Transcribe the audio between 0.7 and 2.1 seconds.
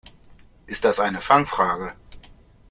das eine Fangfrage?